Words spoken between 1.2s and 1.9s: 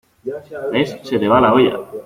va la olla.